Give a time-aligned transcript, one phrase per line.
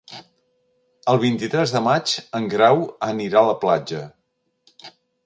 [1.11, 4.01] El vint-i-tres de maig en Grau anirà a la platja.